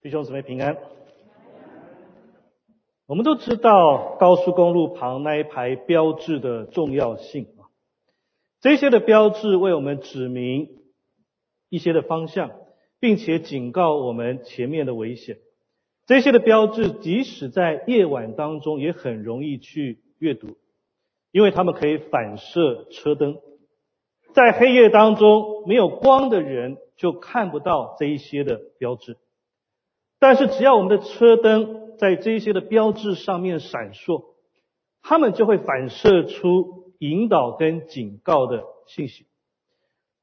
[0.00, 0.76] 弟兄姊妹平安。
[3.06, 7.66] 我们都知道高速公路旁那一排标志的重要性啊，
[8.60, 10.68] 这些的标志为我们指明
[11.68, 12.52] 一些的方向，
[13.00, 15.38] 并且警告我们前面的危险。
[16.06, 20.58] 这些的标志即使在夜晚当中也很容易去阅读，
[21.32, 23.40] 因为它们可以反射车灯，
[24.32, 29.16] 在黑夜当中没有光的人就看不到这一些的标志。
[30.18, 34.34] 但是只要我们的车灯在这些的标志上面闪烁，
[35.02, 39.26] 他们就会反射出引导跟警告的信息。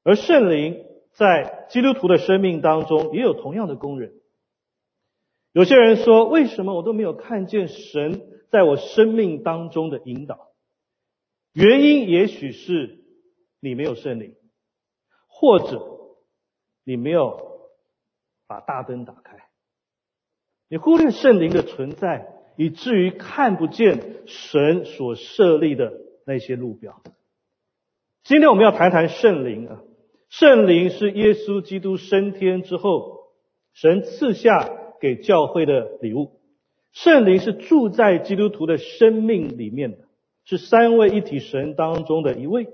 [0.03, 4.11] 而圣灵在基督徒的生命当中也有同样的功能。
[5.53, 8.21] 有些人说，为什么我都没有看见神
[8.51, 10.49] 在我生命当中的引导？
[11.53, 13.05] 原因也许是
[13.61, 14.35] 你没有圣灵，
[15.27, 15.81] 或者
[16.83, 17.69] 你没有
[18.45, 19.44] 把大灯打开。
[20.69, 25.93] 你忽略圣灵的存在，以至于看不见神所设立的
[26.25, 27.01] 那些路标。
[28.23, 29.83] 今天我们要谈谈圣灵啊，
[30.29, 33.27] 圣灵是耶稣基督升天之后，
[33.73, 34.67] 神赐下
[34.99, 36.39] 给教会的礼物。
[36.91, 39.97] 圣灵是住在基督徒的生命里面的，
[40.45, 42.67] 是三位一体神当中的一位，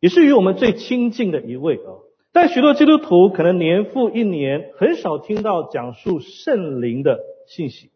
[0.00, 1.92] 也是与我们最亲近的一位啊。
[2.32, 7.90] 但许多基督徒可能年复一年，很少听到讲述圣灵的信息，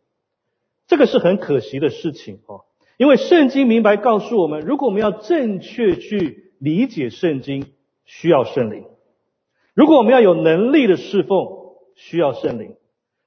[0.86, 2.60] 这个是很可惜的事情哦。
[2.98, 7.66] 因为圣经明白告诉我们，如果我们要正确去理解圣经，
[8.04, 8.84] 需要圣灵；
[9.74, 11.48] 如果我们要有能力的侍奉，
[11.94, 12.76] 需要圣灵；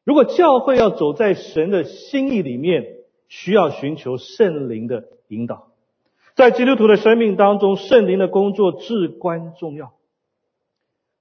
[0.03, 2.85] 如果教会要走在神的心意里面，
[3.27, 5.67] 需要寻求圣灵的引导。
[6.35, 9.91] 在基督徒的生命当中，圣灵的工作至关重要。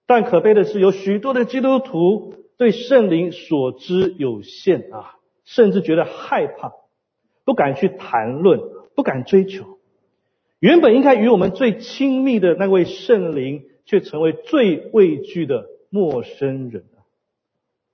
[0.08, 6.72] 但可悲的是，有许多的基督徒对圣灵所知有限啊，甚至觉得害怕，
[7.44, 8.58] 不敢去谈论，
[8.96, 9.78] 不敢追求。
[10.60, 16.84] 原本应该与我们最亲密的那位圣灵，却成为最畏惧的陌生人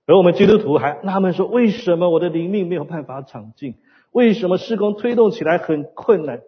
[0.06, 3.74] 而我们基督徒还纳闷说：为什么我的灵命没有办法长进？
[4.12, 6.42] 为什么施工推动起来很困难？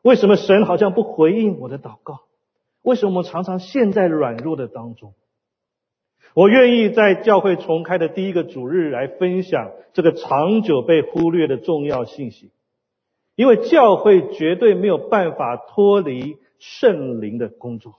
[0.00, 2.20] 为什么神好像不回应我的祷告？
[2.82, 5.14] 为什么我们常常陷在软弱的当中？
[6.34, 12.52] 我愿意在教会重开的第一个主日来分享这个长久被忽略的重要信息，
[13.34, 17.94] 因为教会绝对没有办法脱离圣灵的工作。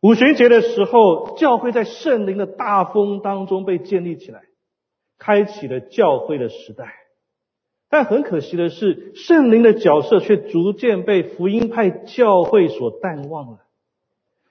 [0.00, 4.42] 五旬节的时候，教会在圣灵的大风当中被建立起来，
[5.16, 7.03] 开启了教会的时代。
[7.94, 13.58] 但很可惜的是，圣灵的角色却逐渐被福音派教会所淡忘了。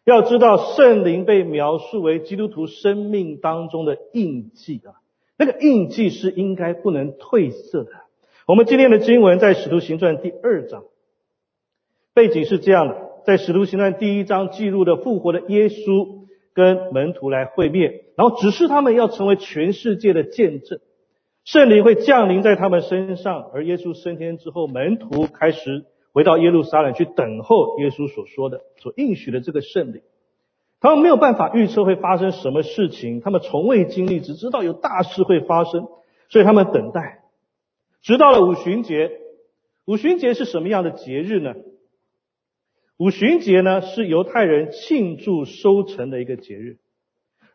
[0.05, 4.95] 要知道，圣灵被描述为基督徒生命当中的印记啊，
[5.37, 7.91] 那个印记是应该不能褪色的。
[8.47, 10.85] 我们今天的经文在使徒行传第二章，
[12.13, 12.95] 背景是这样的：
[13.25, 20.79] 在使徒行传第一章记录的复活的耶稣跟门徒来会面，然后指示他们要成为全世界的见证。
[21.45, 30.01] 圣灵会降临在他们身上，而耶稣升天之后，门徒开始回到耶路撒冷去等候耶稣所说的、所应许的这个圣灵。
[30.79, 35.87] 他们没有办法预测会发生什么事情，他们从未经历，只知道有大事会发生，
[36.29, 37.23] 所以他们等待。
[38.01, 39.11] 直到了五旬节，
[39.85, 41.53] 五旬节是什么样的节日呢？
[42.97, 46.77] 五旬节呢是犹太人庆祝收成的一个节日。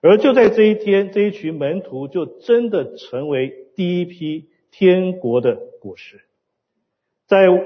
[0.01, 6.21] 而就在这一天，这一群门徒就真的成为第一批天国的果实。
[7.29, 7.47] 在《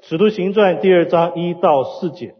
[0.00, 2.34] 使徒行传》第二章一到四节，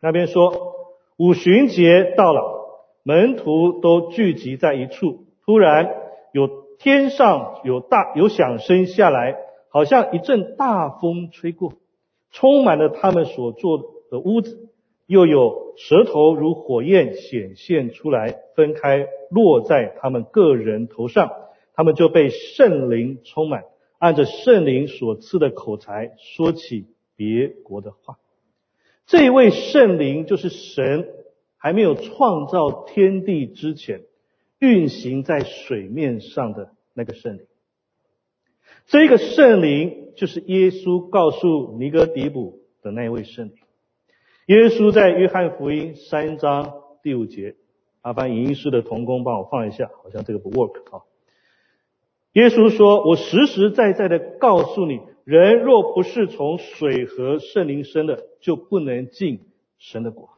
[0.00, 0.72] 那边说
[1.18, 5.26] 五旬节到了，门徒都聚集在一处。
[5.44, 5.94] 突然
[6.32, 6.48] 有
[6.78, 9.36] 天上有大有响声下来，
[9.68, 11.74] 好像一阵大风吹过，
[12.30, 13.76] 充满了他们所住
[14.10, 14.70] 的屋子。
[15.06, 21.30] 又有舌头如火焰显现出来，分开落在他们个人头上，
[21.82, 23.64] 他们就被圣灵充满，
[23.98, 26.86] 按着圣灵所赐的口才说起
[27.16, 28.18] 别国的话。
[29.04, 31.08] 这一位圣灵就是神
[31.56, 34.04] 还没有创造天地之前
[34.60, 37.46] 运行在水面上的那个圣灵。
[38.86, 43.54] 这个圣灵就是耶稣告诉尼哥底卜的那位圣灵。
[44.46, 47.56] 耶稣在约翰福音三章第五节，
[48.04, 51.02] 麻烦影音师的童工帮我放一下，好像这个不 work 啊。
[52.32, 59.40] 耶稣说：“我实实在在的告诉你，人若不是从水和圣灵生的，就不能进
[59.78, 60.30] 神的国。”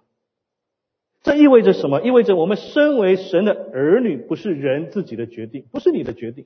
[1.23, 2.03] 这意味着什么？
[2.03, 6.45] 意味着我们身为神的儿女，不是人自己的决定，不是你的决定，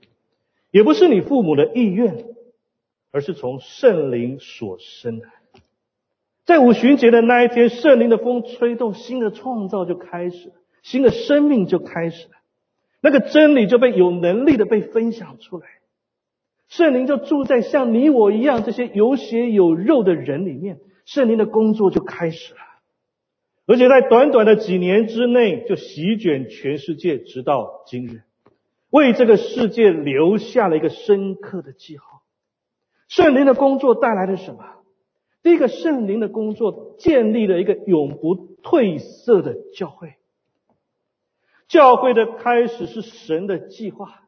[0.70, 2.26] 也不是你父母的意愿，
[3.10, 5.26] 而是从圣灵所生的。
[6.44, 12.37] 在五旬节的那一天，圣灵的风吹动，新的创造就开始了，新的生命就开始了。
[13.00, 15.66] 那个真理就被有能力的被分享出来，
[16.68, 22.60] 圣灵就住在像你我一样这些有血有肉的人里面，圣灵的工作就开始了。
[23.66, 28.22] 而且在短短的几年之内，就席卷全世界，直到今日，
[28.90, 32.22] 为这个世界留下了一个深刻的记号。
[33.08, 34.64] 圣灵的工作带来了什么？
[35.42, 40.14] 第一个，圣灵的工作建立了一个永不褪色的教会。
[41.68, 44.22] 教会的开始是神的计划，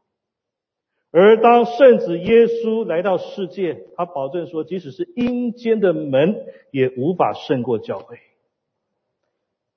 [1.10, 6.36] 而当圣子耶稣来到世界，他保证说，即使是阴间的门，
[6.70, 8.18] 也无法胜过教会。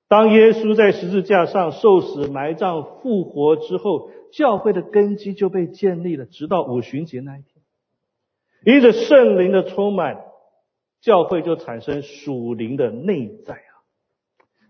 [0.06, 7.64] 当耶稣在十字架上受死、埋葬、复活之后，教会的根基就被建立了，直到五旬节那一天。
[8.66, 10.22] 因着圣灵的充满，
[11.00, 13.73] 教会就产生属灵的内在啊。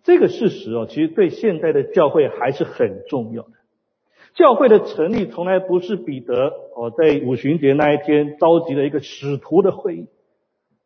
[0.04, 3.50] 这个事实哦，其实对现代的教会还是很重要的。
[4.34, 10.06] 教会的成立从来不是彼得哦，在五旬节那一天召集了一个使徒的会议。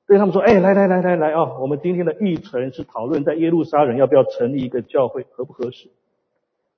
[0.06, 1.58] 对他们说：“哎，来来来来来啊！
[1.60, 5.90] 我们今天的议程是讨论在耶路撒冷要不要成立一个教会，合不合适？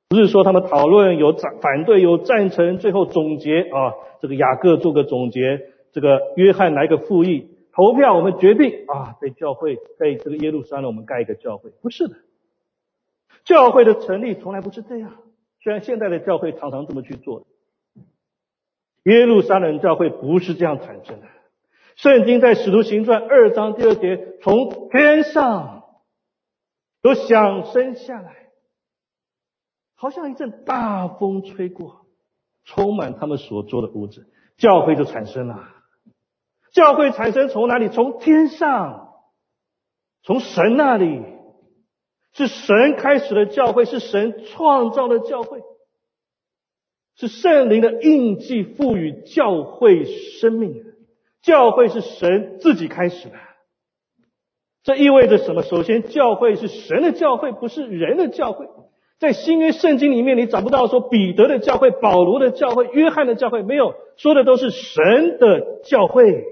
[0.08, 5.60] 不是说他们讨论有赞反对有赞成，最后总结啊，这个雅各做个总结，
[5.92, 12.16] 这个约翰来个复议，投票我们决定啊，在教会在这个耶路撒冷我们盖一个教会，不是的。
[13.44, 15.12] 教会的成立从来不是这样，
[15.62, 17.46] 虽然现在的教会常常这么去做，
[19.04, 21.26] 耶路撒冷教会不是这样产生的。”
[21.96, 25.84] 圣经在使徒行传二章第二节，从天上
[27.02, 28.48] 都响声下来，
[29.96, 32.06] 好像一阵大风吹过，
[32.64, 35.68] 充满他们所做的屋子，教会就产生了。
[36.72, 37.90] 教会产生从哪里？
[37.90, 39.12] 从天上，
[40.22, 41.22] 从神那里，
[42.32, 45.60] 是神开始的教会，是神创造的教会，
[47.16, 50.84] 是圣灵的印记赋予教会生命。
[51.42, 53.34] 教会是神自己开始的，
[54.82, 55.62] 这意味着什么？
[55.62, 58.66] 首先，教会是神的教会，不是人的教会。
[59.18, 66.44] 在新约圣经里面，你找不到说彼得的教会、保罗的教会、约翰的教会，没有说的都是神的教会，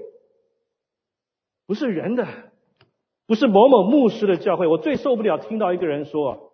[1.67, 2.27] 不是人的，
[3.29, 4.65] 不是某某牧师的教会。
[4.65, 6.51] 我最受不了听到一个人说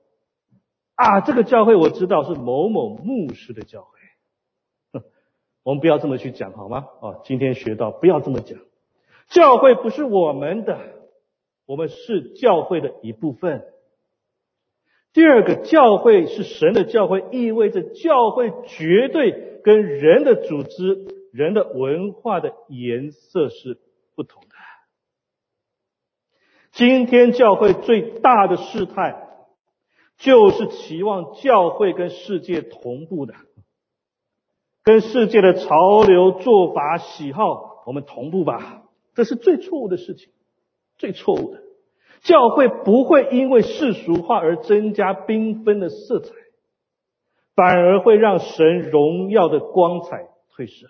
[0.95, 5.00] 啊，这个教会我知道是某某牧师的教会。
[5.63, 6.86] 我们不要这么去讲，好吗？
[7.00, 8.60] 啊，今天学到不要这么讲。
[9.30, 10.77] 教会不是我们的，
[11.66, 13.63] 我们是教会的一部分。
[15.13, 23.78] 第二个，教会是神的教会，意味着教会绝对跟人的组织、人的文化的颜色是
[24.13, 24.55] 不同的。
[26.75, 29.16] 今天教会最大的事态，
[30.18, 33.33] 就是期望教会跟世界同步的。
[34.83, 38.83] 跟世界的潮流、做法、喜好，我们同步吧。
[39.13, 40.33] 这是最错误的事情，
[40.98, 41.63] 最错误的。
[42.24, 46.33] 教会不会因为世俗化而增加缤纷的色彩，
[47.56, 50.88] 反而会让神荣耀的光彩褪色。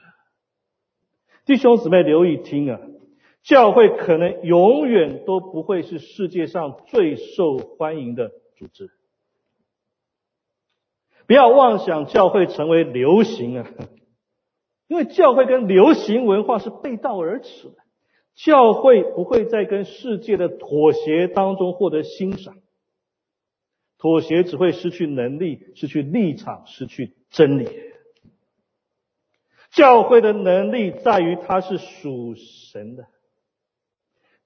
[1.46, 2.80] 弟兄姊妹留意听啊，
[3.46, 8.90] 教会可能永远都不会是世界上最受欢迎的组织。
[11.28, 13.70] 不要妄想教会成为流行啊，
[14.88, 17.76] 因为教会跟流行文化是背道而驰的。
[18.34, 22.58] 教会不会在跟世界的妥协当中获得欣赏，
[24.00, 27.70] 妥协只会失去能力、失去立场、失去真理。
[29.72, 33.08] 教会的能力在于它是属神的，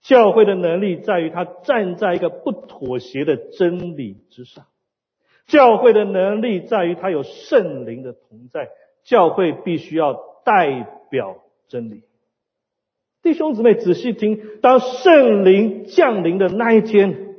[0.02, 4.66] 教会的能力在于它站在一个不妥协的真理之上。
[5.48, 8.70] 教会的能力在于它有圣灵的同在，
[9.04, 10.14] 教会必须要
[10.46, 12.04] 代表真理。
[13.22, 17.36] 弟兄姊妹仔细听，当圣灵降临的那一天，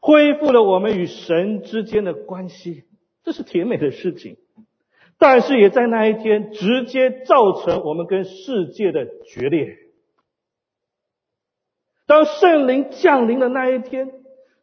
[0.00, 2.84] 恢复了我们与神之间的关系，
[3.22, 4.38] 这是甜美的事情。
[5.18, 9.76] 但是也在那一天直接造成我们跟世界的决裂。
[12.10, 14.10] 当圣灵降临的那一天。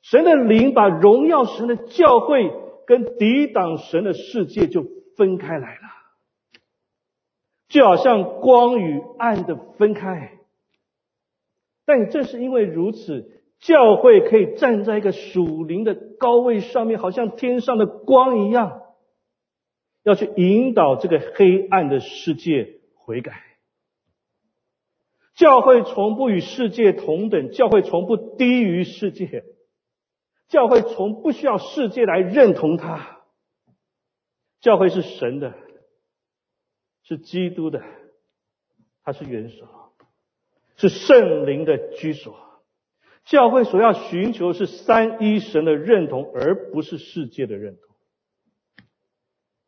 [0.02, 2.50] 神的灵把荣耀神的教会
[2.86, 4.86] 跟抵挡神的世界就
[5.18, 5.82] 分开来了，
[7.68, 10.38] 就好像光与暗的分开。
[11.86, 18.82] 但正是因为如此，教会可以站在一个属灵的高位上面，好像天上的光一样，
[20.04, 23.47] 要去引导这个黑暗的世界悔改。
[25.38, 29.44] 教会从不与世界同等，教会从不低于世界，
[30.48, 33.20] 教会从不需要世界来认同它。
[34.62, 35.54] 教会是神的，
[37.04, 37.84] 是基督的，
[39.04, 39.68] 它是元首，
[40.76, 42.36] 是圣灵的居所。
[43.24, 47.84] 教会所要寻求是三一神的认同，而不是世界的认同。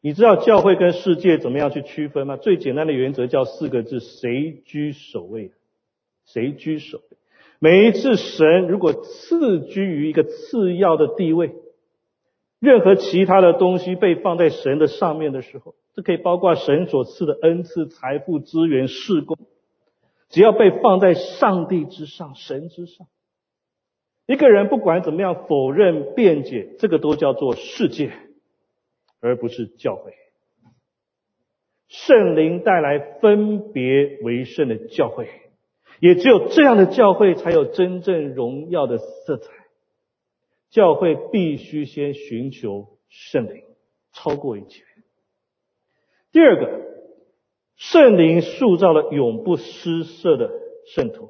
[0.02, 2.38] 你知道教会跟世界怎么样去区分吗？
[2.38, 5.52] 最简单的原则叫四个字：谁居首位？
[6.34, 7.18] 谁居首位？
[7.60, 11.54] 每一次神如果次居于一个次要的地位，
[12.60, 19.38] 任何其他的东西被放在神的上面的时候，这可以包括神所赐的恩赐、财富、资源、事工，
[20.30, 23.08] 只要被放在上帝之上、神之上。
[24.26, 28.12] 一个人不管怎么样否认辩解，这个都叫做世界，
[29.20, 30.14] 而不是教会。
[31.88, 35.28] 圣灵带来分别为圣的教会，
[36.00, 39.52] 也只有这样的教会才有真正荣耀的色彩。
[40.70, 43.64] 教会必须先寻求圣灵，
[44.14, 44.84] 超过一切。
[46.32, 46.82] 第二个，
[47.76, 50.52] 圣灵塑造了永不失色的
[50.94, 51.30] 圣徒。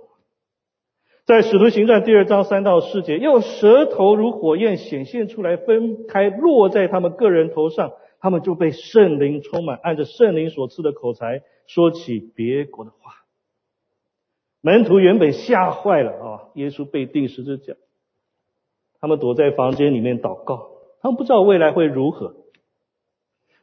[1.23, 13.13] 在使徒行传第二章三到四节，用舌头如火焰显现出来，分开落在他们个人头上，他们就被圣灵充满，按着圣灵所赐的口才说起别国的话。
[14.61, 16.41] 门徒原本吓坏了啊！
[16.55, 17.75] 耶稣被钉十字架，
[18.99, 22.35] 他们躲在房间里面祷告，他们不知道未来会如何。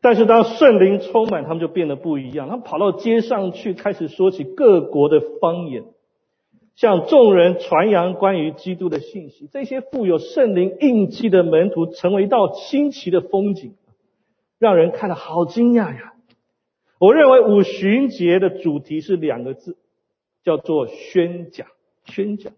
[0.00, 5.84] 但是当圣灵充满，他们就变得不一样，他们跑到街上去，开始说起各国的方言。
[6.76, 13.74] 向众人传扬关于基督的信息，这些富有圣灵印记的门徒成为一道新奇的风景，
[14.58, 16.12] 让人看了好惊讶呀！
[16.98, 19.78] 我认为五旬节的主题是两个字，
[20.46, 21.66] 叫做宣讲。
[22.04, 22.52] 宣讲，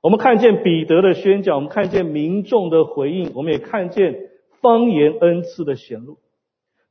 [0.00, 4.28] 我们看见彼得的宣讲，我们看见民众的回应，我们也看见
[4.60, 6.18] 方言恩赐的显露。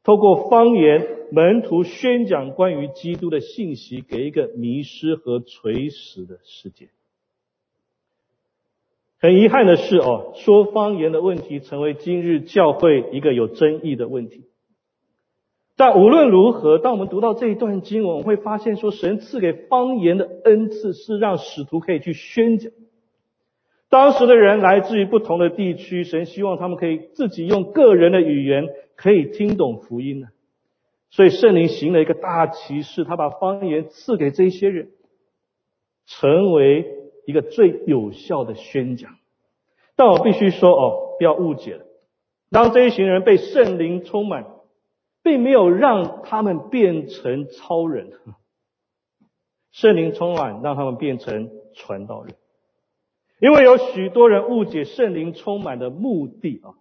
[0.06, 6.88] 透过方言，门徒宣讲关于基督的信息，给一个迷失和垂死的世界。
[9.20, 14.46] 很遗憾的是，哦，说方言的问题成为今日教会一个有争议的问题。
[15.78, 22.72] 但无论如何，当我们读到这一段经文，我们会发现说，神赐给方言的恩赐是让使徒可以去宣讲。
[23.90, 30.28] 当时的人来自于不同的地区，神希望他们可以自己用个人的语言可以听懂福音呢。
[31.10, 34.92] 所以圣灵行了一个大奇事，他把方言赐给这些人，
[36.06, 36.86] 成为
[37.25, 39.16] 一个最有效的宣讲。
[39.98, 41.86] 但我必须说哦，不要误解了，
[42.50, 44.46] 当这一群人被圣灵充满，
[45.24, 48.12] 并没有让他们变成超人，
[49.72, 52.36] 圣灵充满让他们变成传道人。
[53.40, 56.75] 因为有许多人误解圣灵充满的目的啊，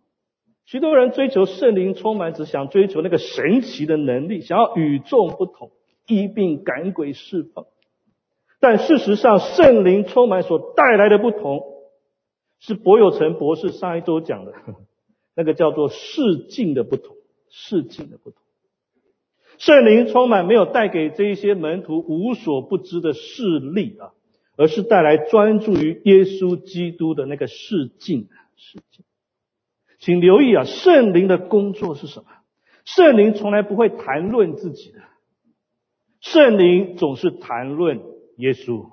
[0.67, 5.71] 许多人追求圣灵充满，只想追求那个神奇的能力，想要与众不同，
[6.07, 7.67] 医病赶鬼释放。
[8.61, 11.63] 但事实上，圣灵充满所带来的不同，
[12.59, 14.53] 是博有成博士上一周讲的，
[15.35, 17.17] 那个叫做世境的不同，
[17.51, 18.41] 世境的不同。
[19.59, 24.13] 圣灵充满没有带给这一些门徒无所不知的势力啊。
[24.57, 28.29] 而是带来专注于耶稣基督的那个世境。
[28.57, 29.07] 世境，
[30.01, 32.27] 请留意啊，圣灵的工作是什么？
[32.85, 34.99] 圣灵从来不会谈论自己的，
[36.21, 38.03] 圣灵总是谈论
[38.37, 38.91] 耶稣。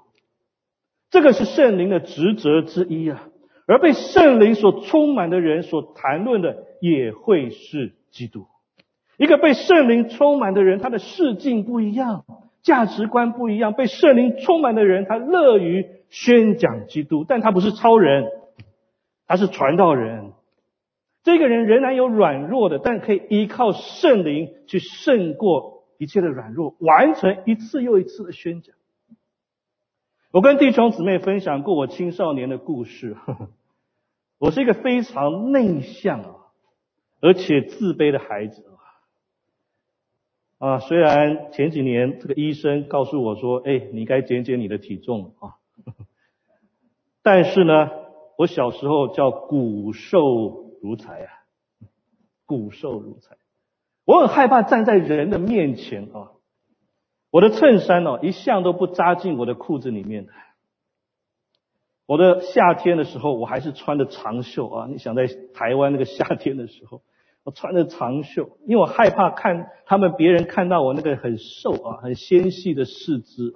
[1.10, 3.28] 这个是圣灵的职责之一啊。
[3.66, 8.48] 而被圣灵所充满的人所谈论的也会是基督。
[9.18, 12.26] 一个被圣灵充满的人，他的世境不一样。
[12.64, 18.26] 价值观不一样，被圣灵充满的人，他乐于宣讲基督，但他不是超人，
[19.26, 20.34] 他是传道人。
[21.24, 28.76] 这个人仍然有软弱的，但可以依靠圣灵去胜过一切的软弱，完成一次又一次的宣讲。
[30.32, 33.14] 我跟弟兄姊妹分享过我青少年的故事。
[33.14, 33.50] 呵 呵
[34.40, 36.36] 我是一个非常内向啊，
[37.22, 38.64] 而且自卑的孩子。
[40.60, 45.56] 啊，啊虽然前几年这个医生告诉我说，哎，你该减减你的体重啊，
[47.22, 47.90] 但是呢，
[48.38, 51.30] 我小时候叫骨瘦如柴啊，
[52.46, 53.38] 骨瘦如柴，
[54.06, 56.32] 我很害怕站在人的面前啊，
[57.30, 60.26] 我的衬衫哦，一向都不扎进我的裤子里面。
[60.26, 60.32] 的，
[62.08, 64.88] 我的夏天的时候，我还是穿的长袖啊。
[64.90, 67.02] 你想在台湾那个夏天的时候，
[67.44, 73.54] 我穿着长袖，因为我害怕看他们别人看到我那个很瘦啊、很纤细的四肢。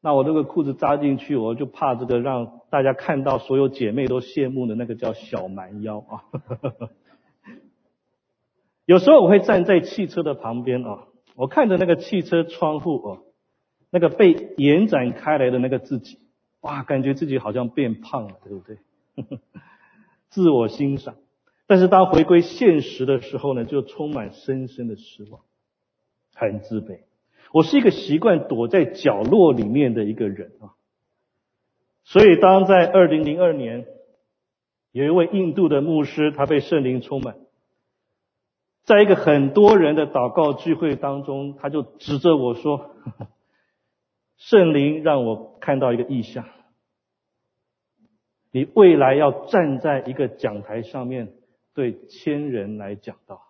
[0.00, 6.24] 那我这个裤子扎进去，我就怕这个让大家看到所有姐妹都羡慕的那个叫小蛮腰啊。
[8.84, 11.04] 有时候我会站在汽车的旁边啊，
[11.36, 13.18] 我看着那个汽车窗户哦，
[13.90, 16.18] 那个被延展开来的那个自己，
[16.62, 18.78] 哇，感觉自己好像变胖了，对不对？
[20.30, 21.16] 自我欣赏，
[21.66, 25.42] 但是当回归现实的时候呢，就充满深深的失望，
[26.34, 27.00] 很自卑。
[27.52, 30.72] 我是一个习惯躲在角落里面的一个人啊，
[32.04, 33.86] 所以当在二零零二年，
[34.92, 37.36] 有一位印度的牧师，他被圣灵充满。
[38.84, 42.90] 在一个很多人的祷告聚会当中，他就指着我说
[44.48, 46.44] ：“圣灵让我看到一个意象，
[48.50, 51.32] 你未来要站在一个讲台上面
[51.74, 53.40] 对千人来讲道。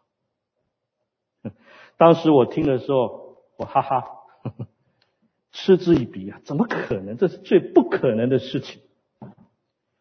[1.97, 4.05] ”当时我听的时候，我哈哈
[5.51, 7.17] 嗤之以鼻啊，怎么可能？
[7.17, 8.83] 这是最不可能的事情。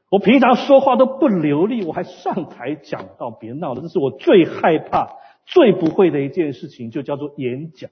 [0.10, 3.82] 我平常说话都不流利，我还上台讲道，别闹了！
[3.82, 7.90] 这是我最害怕、最不会的一件事情，就叫做演讲。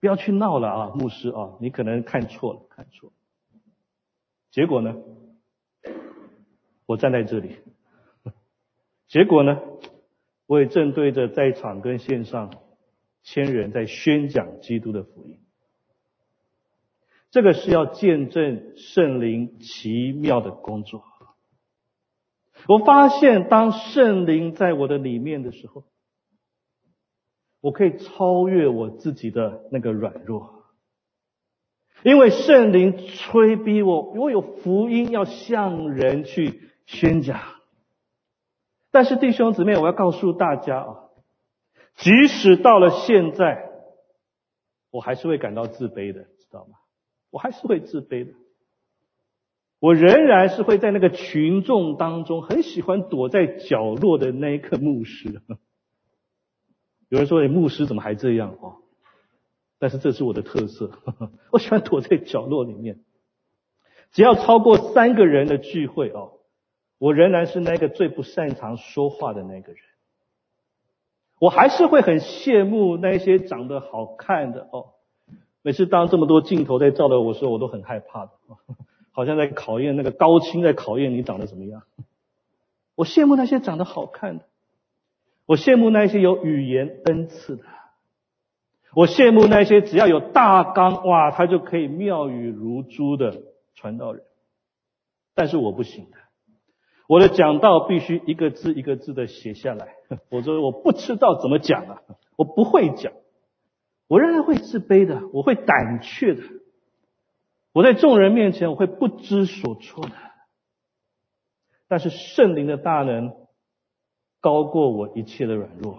[0.00, 3.12] 不要去闹了啊，牧师啊，你可能看错了，看错。
[4.50, 4.94] 结果呢？
[6.86, 7.56] 我站在这里。
[9.08, 9.60] 结果呢？
[10.46, 12.54] 我也正对着在场跟线上
[13.22, 15.40] 千人在宣讲基督的福音。
[17.30, 21.04] 这个是要见证圣灵奇妙的工作。
[22.66, 25.84] 我发现，当圣灵在我的里面的时候，
[27.60, 30.64] 我可以超越我自己的那个软弱，
[32.04, 37.40] 因为圣灵催逼我，我有福音要向人去宣讲。
[38.90, 40.96] 但是弟兄姊妹，我要告诉大家啊，
[41.96, 43.70] 即使到了现在，
[44.90, 46.78] 我还是会感到自卑的，知道吗？
[47.30, 48.32] 我还是会自卑的，
[49.80, 55.42] 我仍然是会在那个群众当中很喜欢躲在角落的那一刻牧师。
[57.08, 58.76] 有人说：“哎，牧师怎么还这样？”哦，
[59.78, 60.90] 但是这是我的特色，
[61.50, 63.00] 我喜欢躲在角落里面。
[64.12, 66.32] 只要超过三个人的聚会哦，
[66.98, 69.82] 我仍然是那个最不擅长说话的那个人。
[71.38, 74.94] 我还是会很羡慕那些长得好看的哦。
[75.62, 78.32] 每次当这么多镜头在照着我时候，我都很害怕的，
[79.12, 81.82] 好像在考验那个高清，在考验你长得怎么样。
[82.96, 84.47] 我羡慕那些长得好看的，
[85.48, 87.64] 我羡慕那些有语言恩赐的，
[88.94, 93.40] 我羡慕那些只要有大纲，哇，他就可以妙语如珠的
[93.74, 94.22] 传道人。
[95.34, 96.18] 但是我不行的，
[97.06, 99.94] 我的讲道必须一个字一个字的写下来，
[100.28, 102.02] 否则我不知道怎么讲啊，
[102.36, 103.14] 我不会讲。
[104.06, 106.42] 我仍然会自卑的，我会胆怯的，
[107.72, 110.12] 我在众人面前我会不知所措的。
[111.88, 113.32] 但是圣灵的大能
[114.40, 115.98] 高过我一切的软弱，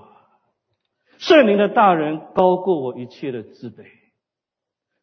[1.17, 3.86] 圣灵的大能高过我一切的自卑，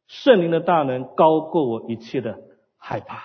[0.07, 2.39] 圣灵的大能高过我一切的
[2.79, 3.23] 害怕。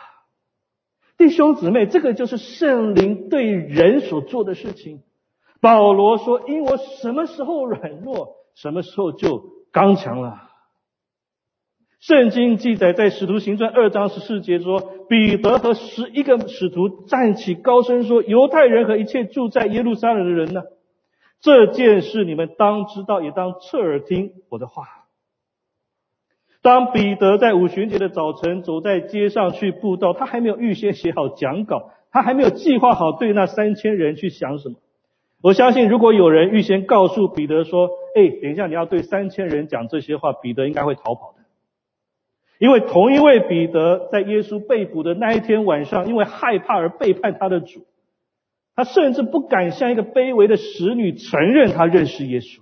[1.17, 5.02] 弟兄姊妹，这个就是圣灵对人所做的事情。
[5.60, 10.50] 保罗说：“因我什么时候软弱，什么时候就。”刚强了。
[12.01, 20.63] 圣经记载在使徒行传二章十四节说，彼得和十一个使徒站起高声说：“犹太人和一切住在耶路撒冷的人呢，
[21.41, 24.83] 这件事你们当知道，也当侧耳听我的话。”
[26.63, 34.75] 当彼得在五旬节的早晨走在街上去布道，他还没有预先写好讲稿，他还没有计划好对那三千人去想什么。
[35.43, 41.40] 我相信，如果有人预先告诉彼得说：“哎，等一下你要对三千人讲这些话”，彼得应该会逃跑的。
[42.62, 47.88] 因为同一位彼得在耶稣被捕的那一天晚上，因为害怕而背叛他的主，
[48.76, 52.60] 他甚至不敢向一个卑微的使女承认他认识耶稣。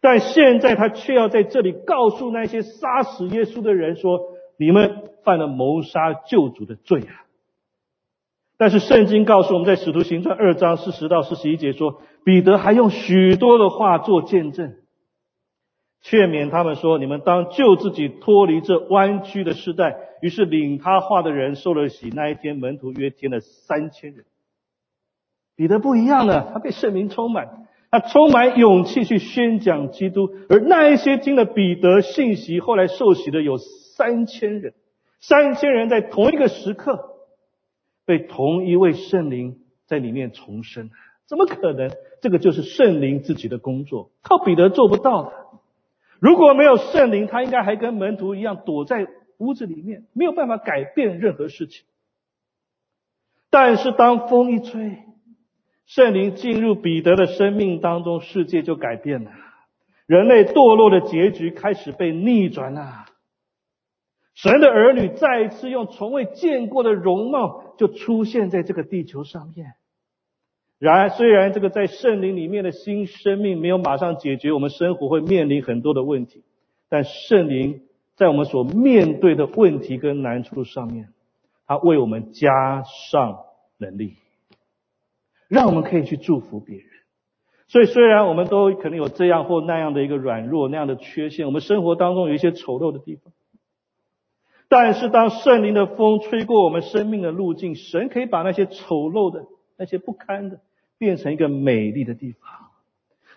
[0.00, 4.20] 但现在他却要在这里告诉那些杀死耶稣的人说
[4.58, 7.28] ：“你们犯了谋杀救主的罪啊！”
[8.56, 14.76] 但是圣经告诉我们在使徒行传二章四十到四十一节说，彼得还用许多的话做见证，
[16.00, 19.96] 劝勉他们说：你们当救自己脱离这弯曲的时代。
[20.20, 24.24] 于是领他话的人受了洗，那一天门徒约添了三千人。
[25.54, 30.28] 彼得不一样了，他被圣灵充满，他充满勇气去宣讲基督。
[30.48, 34.74] 而那一些听了彼得信息后来受洗的有三千人。
[35.20, 37.16] 三千人在同一个时刻
[38.04, 40.90] 被同一位圣灵在里面重生，
[41.28, 41.90] 怎么可能？
[42.20, 45.32] 这个就是圣灵自己的工作，靠彼得做不到的。
[46.20, 49.06] 如果没有圣灵，他应该还跟门徒一样躲在
[49.38, 51.84] 屋子里面，没有办法改变任何事情。
[53.50, 54.98] 但是当风一吹，
[55.86, 59.30] 圣灵进入彼得的生命当中，世界就改变了，
[60.06, 63.06] 人类堕落的结局开始被逆转了。
[64.34, 69.74] 神的儿女再一次用从未见过的容貌，就出现在这个地球上面。
[70.78, 76.44] 然而，虽然这个在圣灵里面的新生命没有马上解决我们生活会面临很多的问题，
[76.88, 77.82] 但圣灵
[78.14, 81.08] 在我们所面对的问题跟难处上面，
[81.66, 83.40] 他为我们加上
[83.76, 84.14] 能力，
[85.48, 86.86] 让我们可以去祝福别人。
[87.66, 93.32] 所以，虽然我们都可能有这样或那样的一个软弱、那样的缺陷，我们生活当中有一些丑陋的地方，
[94.68, 99.44] 但是当圣灵的风吹过我们生命的路径，神可以把那些丑陋的、
[99.76, 100.60] 那些不堪的。
[100.98, 102.70] 变成一个美丽的地方，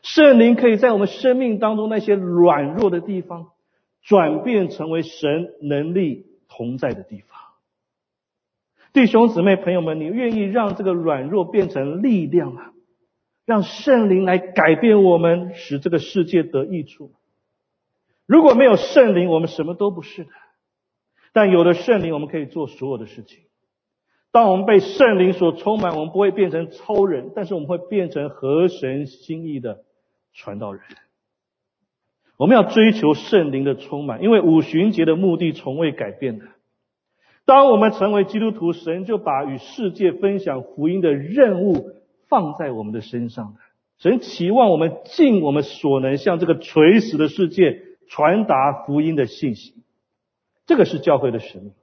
[0.01, 3.51] 圣灵可以在我们生命当中那些软弱的地方，
[4.01, 7.39] 转变成为神能力同在的地方。
[8.93, 12.71] 弟兄姊妹朋友们，你愿意让这个软弱变成力量吗？
[13.45, 17.11] 让圣灵来改变我们，使这个世界得益处。
[18.25, 20.31] 如果没有圣灵，我们什么都不是的；
[21.31, 23.43] 但有了圣灵，我们可以做所有的事情。
[24.31, 29.83] 当我们被圣灵所充满，我们不会变成超人，但是我们会变成合神心意的
[30.33, 30.81] 传道人。
[32.37, 36.45] 我们要追求圣灵的充满，因为五旬节的目的从未改变的。
[37.45, 41.91] 当我们成为基督徒，神就把与世界分享福音的任务
[42.29, 43.57] 放在我们的身上。
[43.97, 49.75] 神期望我们尽我们所能，向这个垂死的世界传达福音的信息。
[50.65, 51.73] 这个是教会的使命。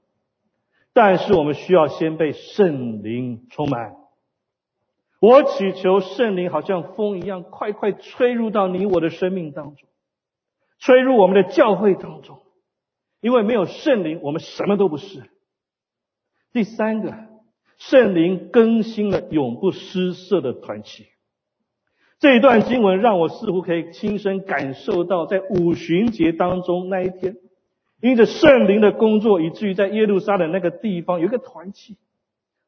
[1.00, 3.94] 但是我们需要先被圣灵充满。
[5.20, 9.88] 我祈求圣灵好像风一样，快快吹入到你我的生命当中，
[10.80, 12.40] 吹入我们的教会当中。
[13.20, 15.22] 因为没有圣灵，我们什么都不是。
[16.52, 17.14] 第三个，
[17.78, 21.06] 圣灵更新了永不失色的团契。
[22.18, 27.36] 这一段经文让我似乎可以亲身感受到，在五旬节当中那一天。
[28.00, 31.96] 因着圣灵的工作，以至于在耶路撒冷那个地方有一个团契，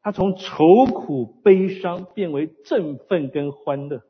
[0.02, 4.02] 他从愁苦悲伤变为振奋跟欢乐。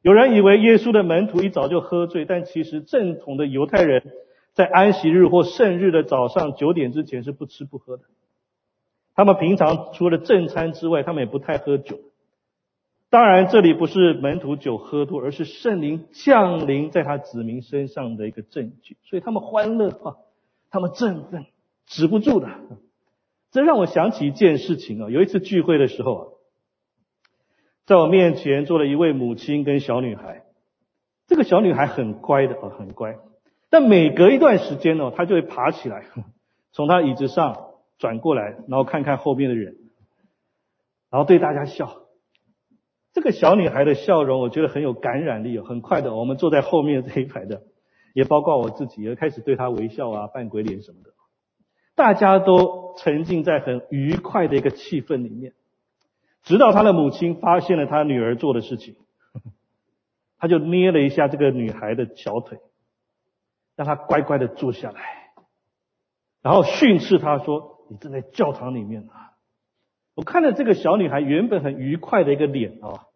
[0.00, 4.02] 有人以为耶稣的门徒一早就喝醉，但其实正统的犹太人
[4.54, 8.04] 在安息日或圣日的早上九点之前是不吃不喝的。
[9.14, 11.98] 他们平常除了正餐之外，他们也不太喝酒。
[13.12, 18.96] 当然，这里不是门徒酒喝多，而是圣灵降临在他子民身上的一个证据。
[19.02, 20.16] 所以他们欢乐啊，
[20.70, 21.44] 他们振奋，
[21.84, 22.48] 止不住的。
[23.50, 26.24] 这让我想起一件事情啊，有一次聚会的时候啊，
[27.84, 30.44] 在我面前坐了一位母亲跟小女孩。
[31.26, 33.18] 这个小女孩很乖的啊，很乖。
[33.68, 36.06] 但每隔一段时间呢，她就会爬起来，
[36.72, 39.76] 从她椅子上转过来，然后看看后面的人，
[41.10, 42.01] 然后对大家笑。
[43.12, 45.58] 这个小女孩的笑容，我觉得很有感染力。
[45.60, 47.62] 很快的，我们坐在后面这一排的，
[48.14, 51.10] 也包括我自己，也开始对她微笑啊，扮鬼脸什么的。
[51.94, 55.52] 大家都沉浸在很愉快的一个气氛里面。
[56.42, 58.96] 直到她的母亲发现了她女儿做的事情，
[60.40, 62.58] 他就捏了一下这个女孩的小腿，
[63.76, 65.32] 让她乖乖的坐下来，
[66.40, 69.20] 然后训斥她说：“你正在教堂里面啊。”
[70.14, 73.06] 我看到这个小女孩原本很愉快的一个脸啊，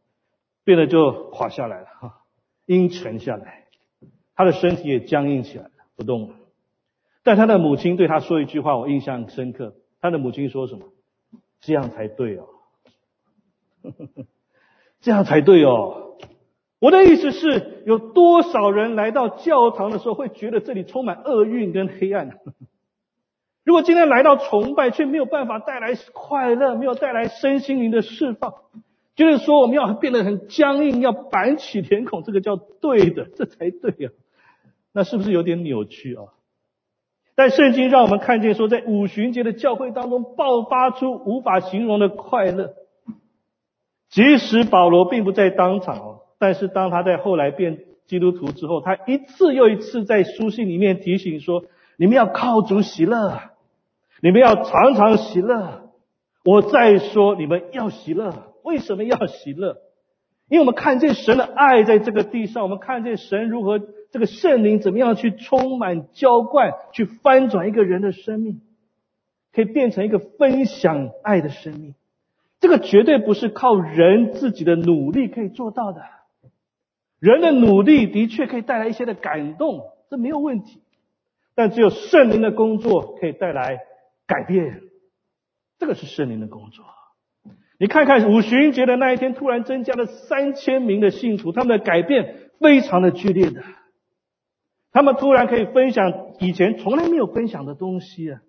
[0.65, 2.21] 变得就垮下来了哈，
[2.65, 3.67] 阴沉下来，
[4.35, 6.35] 她的身体也僵硬起来了，不动了。
[7.23, 9.75] 但她的母亲对她说一句话，我印象深刻。
[10.01, 10.87] 她的母亲说什么？
[11.61, 12.47] 这样才对哦，
[15.01, 16.17] 这样才对哦。
[16.79, 22.39] 我的意思是有多少人来到教堂的时候会觉得这里充满厄运跟黑暗？
[23.67, 28.55] 如果今天来到崇拜，却没有办法带来快乐，没有带来身心灵的释放，
[29.17, 34.11] 就是说我们要变得很僵硬，要板起脸孔，这个叫对的， 这才对呀。
[34.93, 36.27] 那是不是有点扭曲啊？
[37.35, 42.73] 但圣经让我们看见说，在五旬节的教会当中，爆发出无法形容的快乐。
[44.11, 51.65] 即使保罗并不在当场哦，但是当他在后来变基督徒之后，他一次又一次在书信里面提醒说：
[51.97, 53.56] 你们要靠主喜乐。
[54.23, 55.91] 你们要常常喜乐。
[56.45, 58.55] 我再说，你们要喜乐。
[58.63, 59.79] 为什么要喜乐？
[60.49, 63.81] 因为我们看见神的爱在这个地上，我们看见神如何
[64.13, 68.61] 这个圣灵怎么样去充满浇灌，去翻转一个人的生命。
[69.53, 71.95] 可以变成一个分享爱的生命。
[72.61, 76.03] 这个绝对不是靠人自己的努力可以做到的。
[77.19, 80.83] 人的努力的确可以带来一些的感动，这没有问题。
[81.55, 83.81] 但只有圣灵的工作可以带来
[84.27, 84.83] 改变，
[85.79, 86.85] 这个是圣灵的工作。
[87.79, 93.63] 你看看五旬节的那一天，突然增加了三千名的信徒，他们的改变非常的剧烈的。
[94.93, 96.11] 他们突然可以分享
[96.41, 98.41] 以前从来没有分享的东西啊！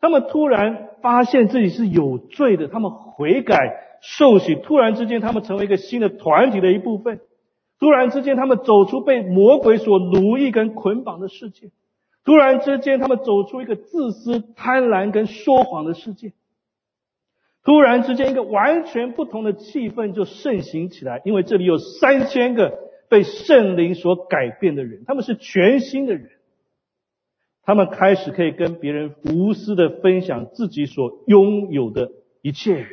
[0.00, 3.58] 他们突然发现自己是有罪的，他们悔改
[4.00, 7.20] 受洗，突然之间他们成为一个新的团体的一部分。
[7.78, 11.72] 突然之间，他们走出被魔鬼所奴役跟捆绑的世界。
[12.26, 16.32] 突然之间，他们走出一个自私、贪婪跟说谎的世界。
[17.62, 26.32] 突然之间，一个完全不同的气氛就盛行起来，因为这里有三千个被圣灵所改变的人，他们是全新的人。
[27.62, 32.12] 他们开始可以跟别人无私的分享自己所拥有的
[32.42, 32.86] 一切。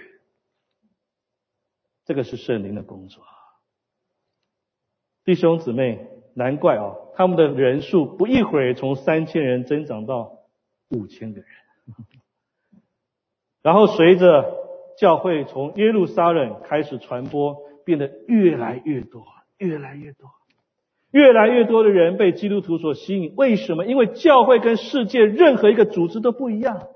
[2.06, 3.24] 这个是圣灵的工作。
[5.26, 10.40] 弟兄姊妹，难怪啊，他们的人数不一会儿从三千人增长到
[10.90, 11.48] 五千个人，
[13.62, 14.56] 然后随着
[14.98, 19.24] 教会从耶路撒冷开始传播，变得越来越多，
[19.58, 20.30] 越来越多，
[21.12, 23.34] 越来越多的人被基督徒所吸引。
[23.38, 23.86] 为什么？
[23.86, 26.88] 因为教会跟世界任何一个组织都不一样，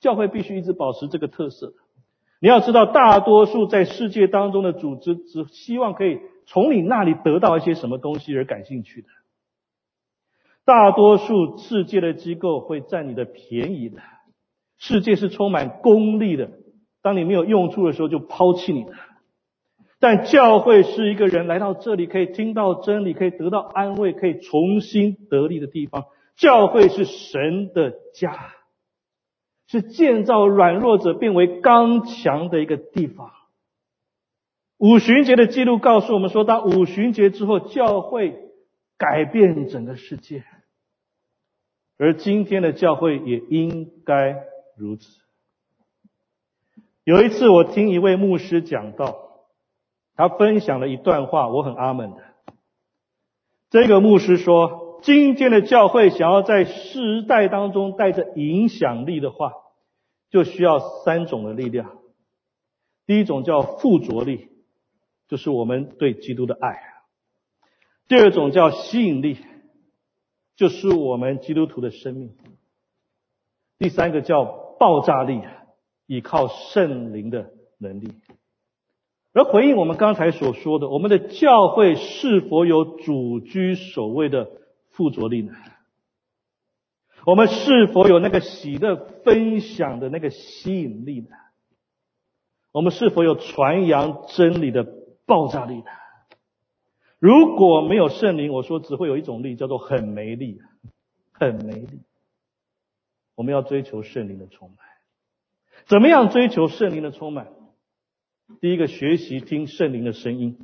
[0.00, 1.74] 教会必须一直保持这个特色。
[2.40, 6.18] 你要知道，大多数在世界当中的组织只希望可以。
[6.46, 9.08] 从你那里得到一些什么东西而感兴趣的，
[10.64, 14.00] 大多数世界的机构会占你的便宜的。
[14.76, 16.50] 世界是充满功利的，
[17.00, 18.92] 当你没有用处的时候就抛弃你的。
[20.00, 26.04] 但教会是一个人来到这里可以听到真理，可以得到安慰，可以重新得力的地方。
[26.36, 28.36] 教会是神的家，
[29.68, 33.30] 是建造软弱者变为刚强的一个地方。
[34.78, 38.50] 五旬节的记录告诉我们说，当五旬节之后，教会
[38.98, 40.44] 改变整个世界，
[41.96, 44.36] 而今天的教会也应该
[44.76, 45.20] 如此。
[47.04, 49.16] 有一次，我听一位牧师讲到，
[50.16, 52.22] 他分享了一段话，我很阿门的。
[53.70, 59.52] 这个牧师说，今天的教会想要在时代当中带着影响力的话，
[60.30, 61.98] 就需要三种的力量。
[63.06, 64.48] 第一种叫附着力。
[65.28, 66.78] 就是我们对基督的爱。
[68.06, 69.38] 第二种叫吸引力，
[70.56, 72.36] 就是我们基督徒的生命。
[73.78, 74.44] 第三个叫
[74.78, 75.40] 爆炸力，
[76.06, 78.12] 依靠圣灵的能力。
[79.32, 84.48] 而回应我们刚才所说的，我们的教会是否有主居首位的
[84.90, 85.52] 附着力呢？
[87.26, 91.28] 我们是否有那个喜乐分享的那个吸引力呢？
[92.70, 94.86] 我们是否有传扬真理的？
[95.26, 95.90] 爆炸力的，
[97.18, 100.60] 如果没有圣灵，我说只会有一种力，叫做很没力，
[101.32, 102.00] 很没力。
[103.34, 104.78] 我们要追求圣灵的充满，
[105.86, 107.48] 怎么样追求圣灵的充满？
[108.60, 110.58] 第一个，学习听圣灵的声音。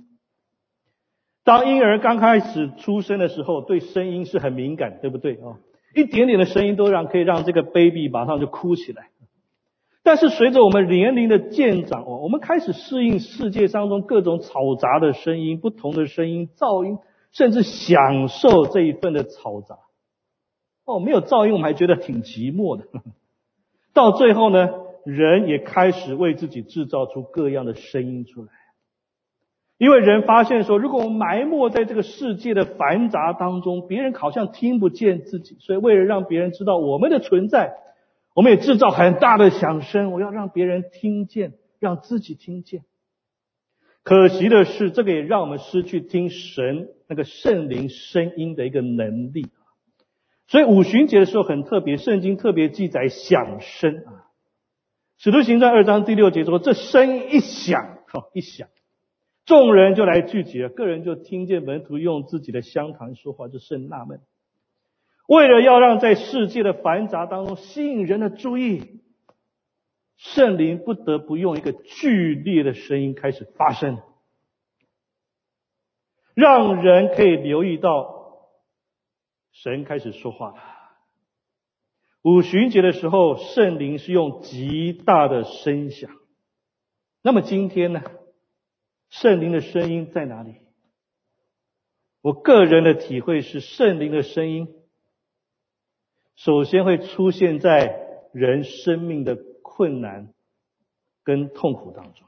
[1.42, 5.58] 当婴儿刚开始出生的时候，对声音是很敏感，对不对啊？
[5.94, 9.08] 一点点的声音都让可以让这个 baby 马上就哭起来。
[10.10, 16.98] 但是随着我们年龄的渐长哦，我们开始适应世界当中各种嘈杂的声音、不同的声音、噪音，
[17.30, 19.78] 甚至享受这一份的嘈杂。
[20.84, 22.86] 哦，没有噪音，我们还觉得挺寂寞的。
[23.94, 24.70] 到最后呢，
[25.04, 28.48] 人也开始为自己制造出各样的声音出来，
[29.78, 37.76] 因为人发现说，如果我们埋没在这个世界的繁杂当中，别人好像听不见自己，所以为了让别人知道我们的存在。
[38.34, 42.84] 我们也制造很大的响声，我要让别人听见，让自己听见。
[44.02, 49.48] 可惜的是，这个也让我们失去听神那个圣灵声音的一个能力。
[50.46, 54.26] 所以五旬节的时候很特别，圣经特别记载响声啊。
[55.18, 58.68] 使徒行传二章第六节说：“这声音一响，哈一响，
[59.44, 64.20] 众人就来聚集了，个人就听见门徒用自己的香谈说话，就甚纳闷。”
[65.30, 69.00] 为了要让在世界的繁杂当中吸引人的注意，
[70.16, 74.02] 圣灵不得不用一个剧烈的声音开始发声，
[76.34, 78.48] 让人可以留意到
[79.52, 80.56] 神开始说话了。
[82.22, 86.10] 五旬节的时候，圣灵是用极大的声响。
[87.22, 88.02] 那么今天呢？
[89.10, 90.56] 圣灵的声音在哪里？
[92.20, 94.74] 我个人的体会是，圣灵的声音。
[96.42, 98.00] 首先会出现在
[98.32, 100.32] 人生命的困难
[101.22, 102.26] 跟痛苦当中。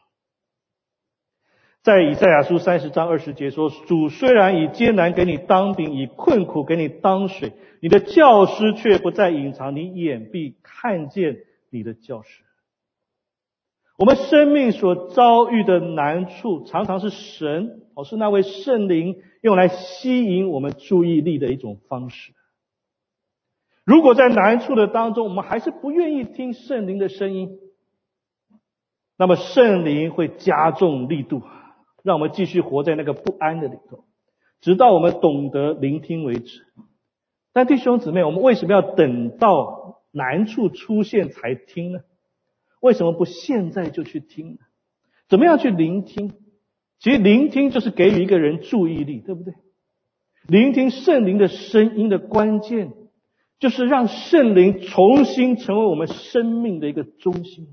[1.80, 11.38] 在以赛亚书三十章二十节说：“主虽然以艰难给你当饼，以困苦给你当水，你的教师却不再隐藏，你眼必看见
[11.70, 12.42] 你的教师。”
[13.96, 22.34] 我们生命所遭遇的难处，常常是神，哦，是那位圣灵用来吸引我们注意力的一种方式。
[23.84, 27.58] 如果在难处的当中，我们还是不愿意听圣灵的声音，
[29.16, 31.42] 那么圣灵会加重力度。
[32.04, 34.04] 让我们继续活在那个不安的里头，
[34.60, 36.66] 直到我们懂得聆听为止。
[37.52, 42.00] 但弟兄姊妹，我们为什么要等到难处出现才听呢？
[42.80, 44.58] 为什么不现在就去听呢？
[45.28, 46.32] 怎么样去聆听？
[46.98, 49.54] 其实聆听就是给予一个人注意力，对不对？
[50.48, 52.92] 聆听圣灵的声音的关键，
[53.62, 57.68] 就是让圣灵重新成为我们生命的一个中心，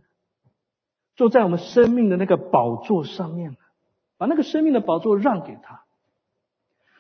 [1.16, 3.58] 坐在我们生命的那个宝座上面。
[4.20, 5.82] 把那个生命的宝座让给他。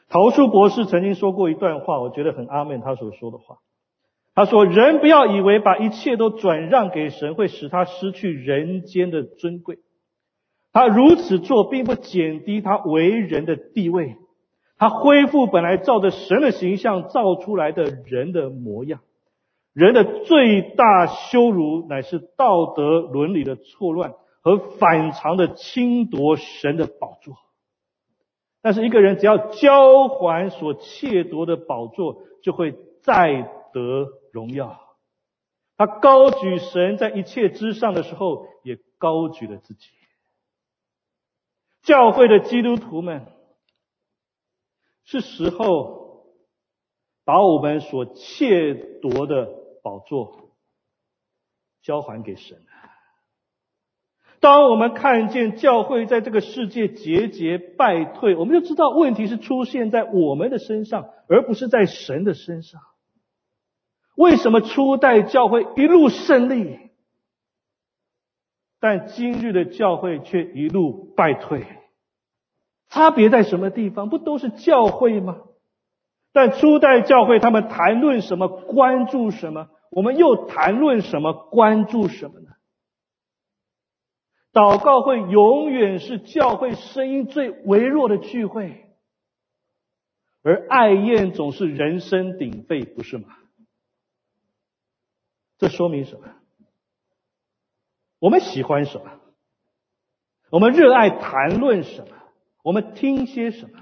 [0.07, 2.81] 陶树博士曾经说过一段话，我觉得很阿门。
[2.81, 3.57] 他所说的话，
[4.33, 9.77] 他说：“人不要以为把一切都转让给神，会使他失去人间的尊贵。
[10.71, 14.15] 他如此做，并不减低他为人的地位。
[14.79, 19.01] 他恢复本来照着神的形象造出来的人的模样。
[19.73, 27.35] 人的最大羞辱，乃是道德伦理的错乱。”和反常的侵夺神的宝座，
[28.61, 33.41] 但是一个人只要交还所窃夺的宝座，就会再
[33.73, 34.79] 得荣耀。
[35.75, 39.89] 他高举神在一切之上的时候，也高举了自己。
[41.83, 43.27] 教会的基督徒们，
[45.11, 46.27] 是时候
[47.25, 49.49] 把我们所窃夺的
[49.81, 50.51] 宝座
[51.81, 52.59] 交还给神。
[54.39, 62.79] 当我们看见教会在这个世界节节败退，我们就知道问题是出现在我们的身上，而不是在神的身上。
[64.13, 66.91] 为什么初代教会一路胜利，
[68.79, 71.65] 但今日的教会却一路败退？
[72.89, 74.09] 差别在什么地方？
[74.09, 75.41] 不都是教会吗？
[76.31, 79.69] 但初代教会他们谈论什么，关注什么？
[79.91, 82.49] 我们又谈论什么，关注什么呢？
[84.51, 88.85] 祷告会永远是教会声音最微弱的聚会，
[90.41, 93.35] 而爱宴总是人声鼎沸，不是吗？
[95.57, 96.27] 这说明什么？
[98.19, 99.19] 我们喜欢什么？
[100.49, 102.15] 我们热爱谈论什么？
[102.63, 103.79] 我们听些什么？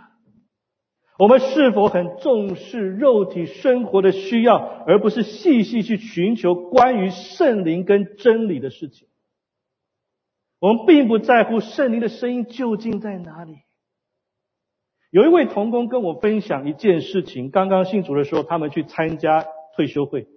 [1.19, 9.07] 我们是否很重视肉体生活的需要，而不是细细去寻求关于圣灵跟真理的事情？
[10.59, 13.57] 我们并不在乎圣灵的声音究竟在哪里。
[15.09, 20.27] 有一位童工跟我分享一件事情：刚刚信主的时候，他们去参加退休会，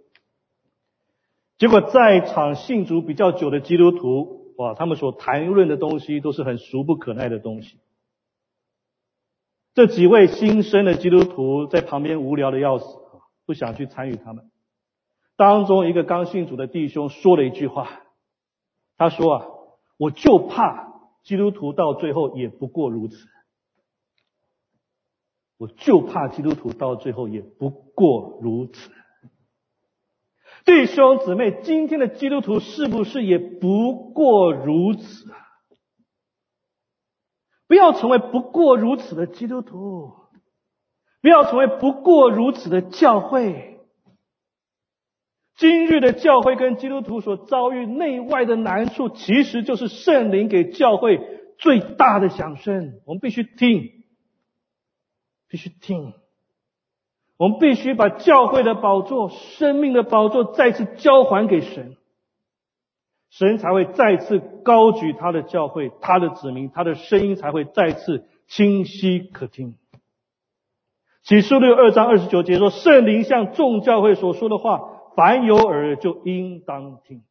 [1.58, 7.78] 结果在场信主比较久的基督徒，哇，他们所谈论的东西都是很俗不可耐的东西。
[9.74, 12.84] 这几位新生的基督徒在旁边无聊的要死，
[13.46, 14.50] 不想去参与他们。
[15.36, 17.88] 当中一个刚信主的弟兄说了一句话，
[18.96, 19.46] 他说啊。
[20.02, 23.18] 我就怕基督徒到最后也不过如此，
[25.58, 28.90] 我就怕基督徒到最后也不过如此。
[30.64, 35.36] 弟兄姊妹，今天的基督徒是不是也不过如此啊？
[37.70, 40.10] 不要成为不过如此的基督徒，
[41.22, 43.78] 不要成为不过如此的教会。
[45.54, 51.20] 今日的教会跟基督徒所遭遇内外的难处，其实就是圣灵给教会
[51.58, 52.94] 最大的响声。
[53.06, 54.02] 我们必须听，
[55.48, 56.12] 必须听。
[57.36, 61.96] 我们必须把教会的宝座、生命的宝座再次交还给神，
[63.30, 69.76] 神才会再次高举他的教会、他的子民，他的声音才会再次清晰可听。
[71.22, 77.24] 启示录二章二十九节说：“圣灵向众教会所说的话。”凡有耳就应当听。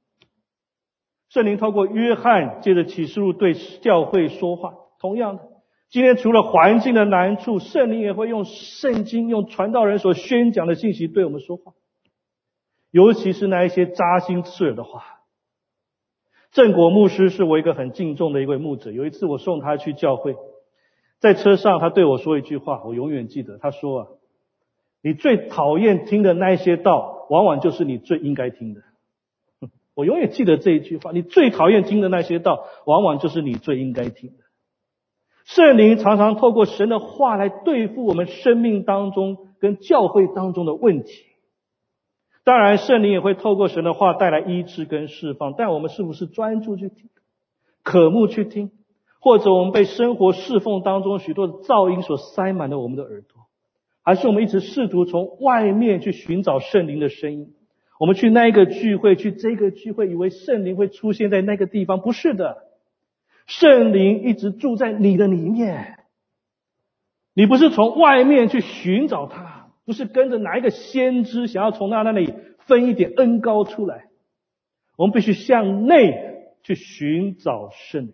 [1.29, 4.73] 圣灵透过约翰借着启示录对教会说话。
[4.99, 5.43] 同样的，
[5.89, 11.71] 今天除了环境的难处，圣灵也会用圣经、用传道人所宣讲的信息对我们说话。
[12.91, 15.18] 尤其是那一些扎心刺耳的话。
[16.51, 18.91] 正果牧师是我一个很敬重的一位牧者。
[18.91, 20.35] 有一次我送他去教会，
[21.19, 23.57] 在车上他对我说一句话，我永远记得。
[23.57, 24.07] 他说啊。
[25.01, 28.81] 你最讨厌听的那些道，往往就是你最应该听的。
[29.95, 34.43] 我永远记得这一句话：你最讨厌听的那些道，往往就是你最应该听的。
[35.45, 41.23] 圣灵常常透过神的话来对付我们生命当中跟教会当中的问题。
[42.49, 45.53] 当然，圣灵也会透过神的话带来医治跟释放。
[45.55, 47.11] 但我们是不是专注去听、
[47.83, 48.71] 渴慕去听，
[49.19, 53.45] 或者我们被生活侍奉当中许多的噪音所塞满了我们的耳朵？
[54.01, 57.53] 还是我们一直试图从外面去寻找圣灵的声音？
[57.99, 62.57] 我们去那一个聚会，去这个聚会，以为圣灵会出现在那个地方，不是的。
[63.45, 65.99] 圣灵一直住在你的里面，
[67.35, 69.58] 你不是从外面去寻找他，
[69.89, 72.31] 不是跟着哪一个先知想要从他那里
[72.67, 74.05] 分一点恩高出来。
[74.95, 78.13] 我们必须向内去寻找圣灵，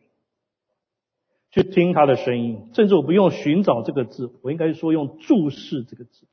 [1.52, 2.70] 去听他的声音。
[2.74, 6.28] 甚至我不用“寻找”这个字，我应该说用“注视”这个字，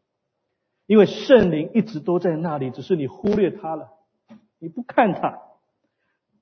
[0.86, 3.88] 因为圣灵一直都在那里，只是你忽略他了，
[4.60, 5.40] 你不看他，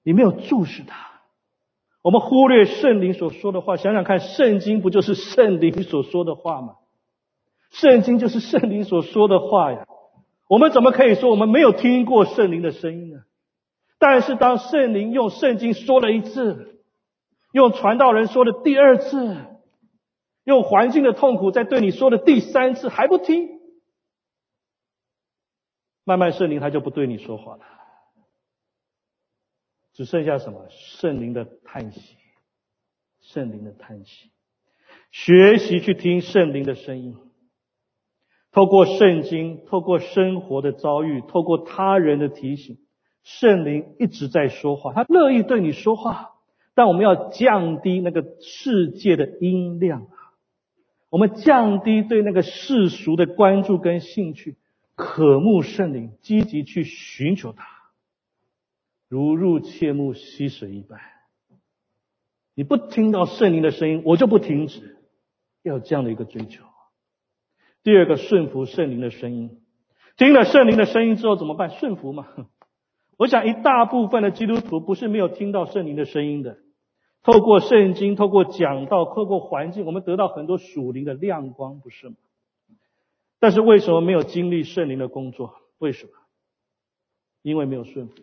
[0.03, 1.09] 你没有注视他。
[2.03, 6.77] 我们忽略圣灵所说的话，想想看，圣经不就是圣灵所说的话吗？
[7.71, 9.87] 圣经就是圣灵所说的话呀。
[10.49, 13.23] 我们怎么可以说我们没有听过圣灵的声音呢？
[13.99, 16.81] 但是当圣灵用圣经说了一次，
[17.53, 19.37] 用传道人说的第二次，
[20.43, 23.61] 用环境的痛苦在对你说的第三次还不听，
[26.03, 27.63] 慢慢圣灵他就不对你说话了。
[29.93, 30.67] 只剩下什么？
[30.71, 32.17] 圣灵的叹息，
[33.21, 34.31] 圣灵的叹息。
[35.13, 37.17] 学习去听圣灵的声音，
[38.53, 42.79] 透过圣经，透过生活的遭遇，透过他人的提醒，
[43.23, 46.33] 圣灵一直在说话，他乐意对你说话。
[46.75, 50.33] 但我们要降低那个世界的音量啊，
[51.11, 54.57] 我们降低对那个世俗的关注跟兴趣，
[54.95, 57.67] 渴慕圣灵，积极去寻求他。
[59.09, 61.01] 如入切木溪水一般，
[62.55, 64.97] 你不听到圣灵的声音，我就不停止，
[65.63, 66.65] 要有这样的一个追求。
[67.83, 69.61] 第二个，顺服圣灵的声音。
[70.17, 71.71] 听了圣灵的声音之后怎么办？
[71.71, 72.29] 顺服嘛。
[73.17, 76.59] 我想一大部分的基督徒不是没有听到圣灵的声音的，
[77.23, 82.17] 透过圣经，透过讲道，透过环境，我们得到很多属灵的亮光，不是吗？
[83.39, 85.55] 但是为什么没有经历圣灵的工作？
[85.79, 86.13] 为什么？
[87.43, 88.15] 因为没有顺服。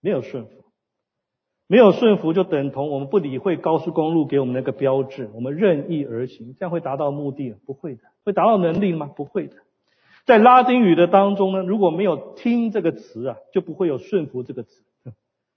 [0.00, 0.64] 没有顺服，
[1.70, 7.54] 没有顺服就等同我们不理会高速公路给我们那个标志，我们任意而行，这样会达到目的？
[7.64, 9.06] 不会的，会达到能力吗？
[9.06, 9.54] 不会的。
[10.26, 14.82] 在拉丁语的当中呢，如果没有听这个词啊，就不会有顺服这个词。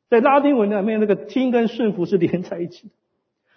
[0.07, 2.93] 在拉丁文里面，那个听跟顺服是连在一起的。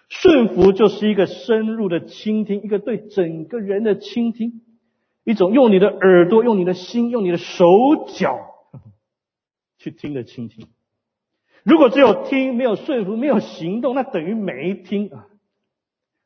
[0.08, 4.62] 顺服就是一个深入的倾听，一个对整个人的倾听，
[5.24, 7.66] 一种用你的耳朵、用你的心、用你的手
[8.16, 8.38] 脚
[9.76, 10.68] 去听的倾听。
[11.66, 15.26] 如果只有听没有顺服没有行动，那等于没听啊。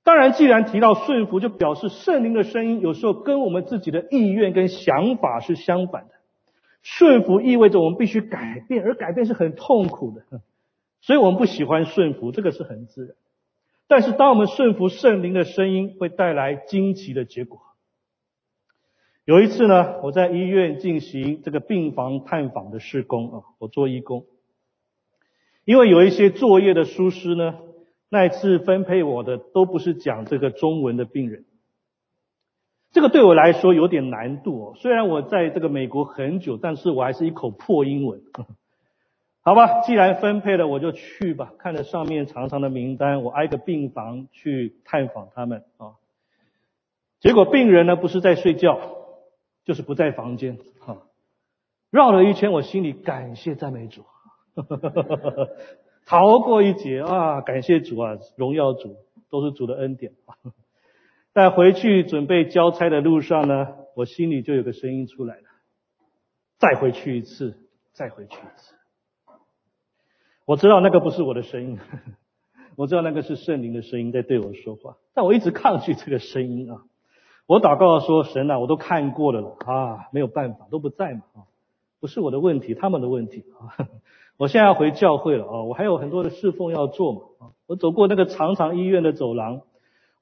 [0.04, 6.10] 当然，既然提到顺服，就表示圣灵的声音有时候跟我们自己的意愿跟想法是相反的。
[6.82, 10.42] 顺服意味着我们必须改变，而改变是很痛苦的，
[11.00, 13.14] 所以我们不喜欢顺服，这个是很自然。
[13.88, 17.62] 但是当我们顺服圣灵的声音，会带来惊奇的结果。
[19.24, 24.26] 有一次呢，我在医院进行这个病房探访的施工啊，我做义工。
[25.70, 27.60] 因为有一些作业的书师呢，
[28.08, 31.44] 那一次分配我的都不是讲这个中文的病人，
[32.90, 34.74] 这个对我来说有点难度哦。
[34.74, 38.20] 虽然我在这个美国很久，但是我还是一口破英文。
[39.42, 41.52] 好吧，既然分配了，我就去吧。
[41.56, 45.92] 看着上面长长的名单，我挨个病房去探访他们啊。
[47.20, 48.80] 结果病人呢不是在睡觉，
[49.64, 50.58] 就是不在房间。
[50.80, 51.02] 哈，
[51.92, 54.02] 绕了一圈，我心里感谢赞美主。
[56.06, 57.40] 逃过一劫啊！
[57.42, 58.96] 感谢主啊，荣耀主，
[59.30, 60.12] 都是主的恩典。
[61.32, 65.42] 在回去准备交差的路上呢，我心里就有个声音出来了：
[66.58, 67.56] 再回去一次，
[67.92, 68.74] 再回去一次。
[70.44, 71.78] 我知道那个不是我的声音，
[72.76, 76.82] 我知道那个是圣灵的声音在对我说话，但我一直抗拒这个声音啊。
[77.46, 81.46] 我祷告说：神啊，我都看过了了啊，没有办法，都不在嘛啊，
[82.00, 83.88] 不是我的问题，他们的问题啊。
[84.40, 87.20] 我现在要回教会了啊，我还有很多的侍奉要做嘛。
[87.66, 89.60] 我走过那个长长医院的走廊，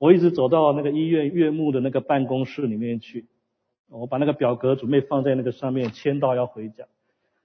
[0.01, 3.29] 我一直走到那个医院岳母的那个办公室里面去，
[3.89, 6.87] 我把那个表格准备放在那个上面签到要回家，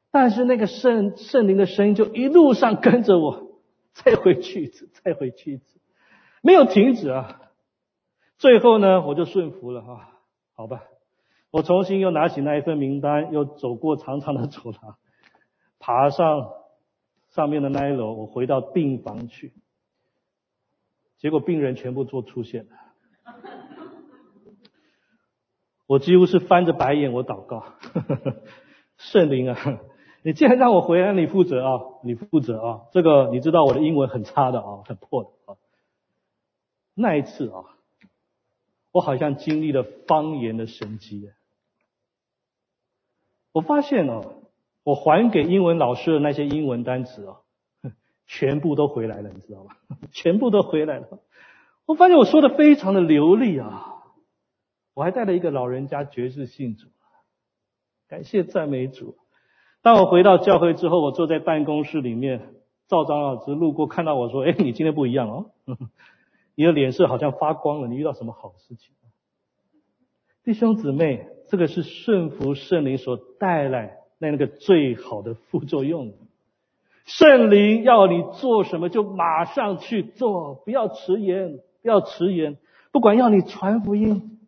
[0.10, 3.52] 但是那个圣圣灵的声音就一路上跟着我，
[3.94, 5.80] 再回去一次，再回去一次，
[6.42, 7.40] 没有停止啊。
[8.40, 10.10] 最后呢，我就顺服了哈，
[10.56, 10.86] 好吧，
[11.52, 14.96] 我重新又拿起那一份名单，又走过长长的走廊。
[15.86, 16.50] 爬上
[17.34, 19.52] 上面的那一楼，我回到病房去，
[21.18, 22.72] 结果病人全部都出现了，
[25.86, 27.74] 我几乎是翻着白眼，我祷告，
[28.98, 29.80] 圣灵啊，
[30.24, 35.58] 你既然让我回来，你负责啊，你负责啊，这个你知道我的英文很差的啊，很破的啊，
[36.94, 37.66] 那一次啊。
[38.92, 41.32] 我好像经历了方言的神迹。
[43.52, 44.43] 我发现哦，
[44.84, 47.38] 我还给英文老师的那些英文单词哦，
[48.28, 49.76] 全部都回来了，你知道吗？
[50.12, 51.08] 全部都回来了。
[51.86, 53.90] 我发现我说的非常的流利啊。
[54.94, 56.88] 我还带了一个老人家爵士信主，
[58.08, 59.18] 感谢赞美主。
[59.82, 62.54] 当我回到教会之后，我坐在办公室里面，
[62.88, 65.52] 赵长老师路过看到我说：“哎，你今天不一样哦。
[66.56, 68.94] ”你的脸色好像发光了，你遇到什么好事情？
[70.44, 76.14] 弟兄姊妹，这个是顺服圣灵所带来那那个最好的副作用。
[77.04, 82.58] 圣灵要你做什么，就马上去做，不要迟延，不要迟延。
[82.94, 84.40] 不管要你传福音，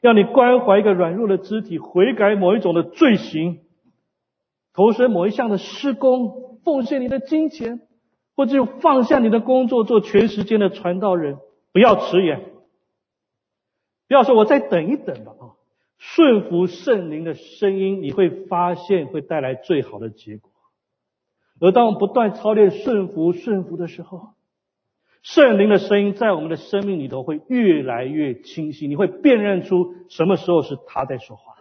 [0.00, 3.60] 要你关怀一个软弱的肢体，悔改某一种的罪行，
[4.72, 7.82] 投身某一项的施工，奉献你的金钱，
[8.34, 11.36] 或者放下你的工作，做全时间的传道人。
[11.72, 12.40] 不要迟延，
[14.08, 15.57] 不要说我再等一等吧啊！
[15.98, 20.50] 顺服圣灵的声音，你会发现会带来最好的结果。
[21.60, 24.28] 而当我们不断操练顺服、顺服的时候，
[25.22, 31.54] 圣灵的声音在我们的生命里头会越来越清晰，你会辨认出什么时候是他在说话。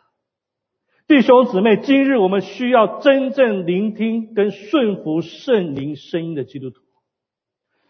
[1.08, 6.82] 弟兄姊妹，今日我们需要真正聆听跟顺服圣灵声音的基督徒。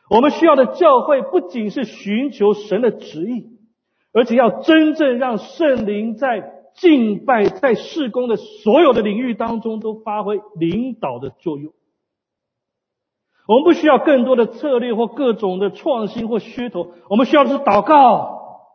[0.10, 3.57] 我们需要的教会不仅是寻求神的旨意，
[4.18, 11.72] 而且要真正让圣灵在敬拜、在事工的所有的领域当中都发挥领导的作用。
[13.48, 18.72] 我们不需要更多的策略或各种的创新或噱头，我们需要的是祷告、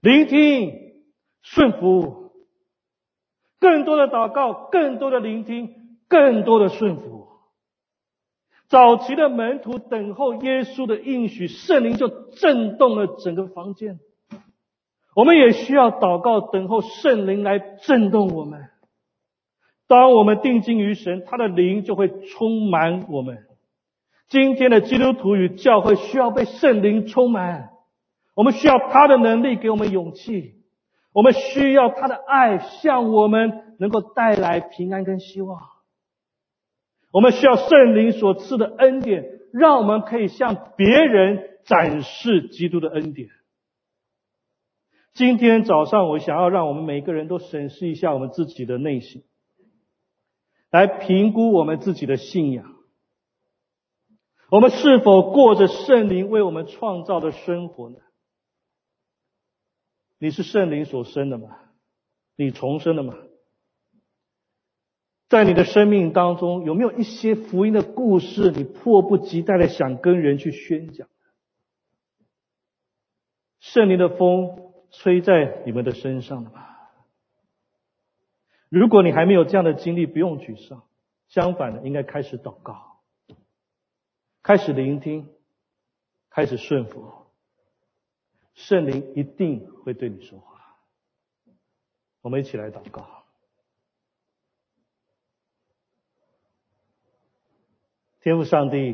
[0.00, 0.72] 聆听、
[1.42, 2.32] 顺服。
[3.60, 5.74] 更多的祷告，更多的聆听，
[6.08, 7.28] 更多的顺服。
[8.68, 14.00] 早期的门徒等候耶稣的应许，圣灵就震动了整个房间。
[15.14, 18.68] 我们也需要祷告，等候圣灵来震动我们。
[19.86, 23.38] 当我们定睛于神，他的灵就会充满我们。
[24.28, 27.70] 今天的基督徒与教会需要被圣灵充满，
[28.34, 30.54] 我们需要他的能力给我们勇气，
[31.12, 35.60] 我们需要他的爱向我们能够带来平安跟希望。
[37.10, 43.28] 我们需要圣灵所赐的恩典，让我们可以向别人展示基督的恩典。
[45.14, 49.24] 今天早上，我想要让我们每个人都审视一下我们自己的内心，
[50.70, 52.74] 来评估我们自己的信仰。
[54.50, 57.96] 我们是否过着圣灵为我们创造的生活呢？
[60.18, 61.58] 你是圣灵所生的吗？
[62.36, 63.14] 你重生了吗？
[65.28, 71.06] 在你的生命当中，有没有一些福音的故事，你迫不及待的想跟人去宣讲？
[73.60, 76.92] 圣灵的风吹在你们的身上了吧？
[78.68, 80.82] 如果你还没有这样的经历，不用沮丧，
[81.28, 83.00] 相反的，应该开始祷告，
[84.42, 85.28] 开始聆听，
[86.30, 87.12] 开始顺服，
[88.54, 90.78] 圣灵一定会对你说话。
[92.20, 93.24] 我们一起来祷告。
[98.20, 98.92] 天父上帝，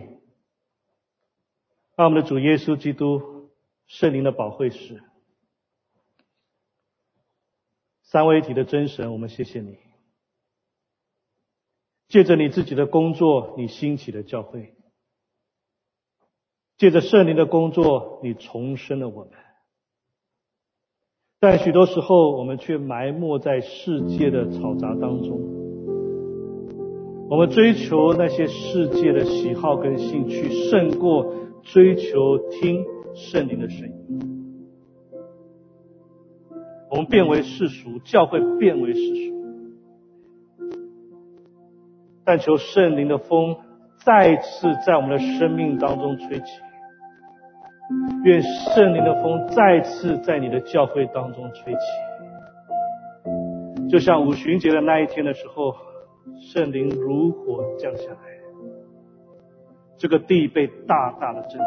[1.95, 3.51] 让我们的主耶稣基督
[3.87, 5.03] 圣灵的宝会师，
[8.11, 9.77] 三位一体的真神，我们谢谢你。
[12.09, 14.73] 借着你自己的工作，你兴起的教会；
[16.79, 19.33] 借着圣灵的工作，你重生了我们。
[21.39, 25.39] 但许多时候，我们却埋没在世界的嘈杂当中。
[27.29, 32.83] 我们追求那些世界的喜好跟兴趣，胜过追求听
[33.15, 34.38] 圣灵的声音。
[36.91, 39.35] 我们变为世俗，教会变为世俗。
[42.25, 43.57] 但求圣灵的风
[43.97, 46.61] 再次在我们的生命当中吹起，
[48.25, 51.81] 愿圣灵的风再次在你的教会当中吹起，
[53.91, 55.75] 就像五旬节的那一天的时候。
[56.53, 58.19] 圣灵如火降下来，
[59.97, 61.67] 这个地被大大的震动，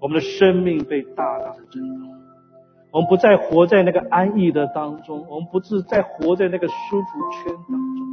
[0.00, 2.03] 我们的生命被大大的震动。
[2.94, 8.06] 我们不再活在那个安逸的当中，我们不是再活在那个舒服圈当中。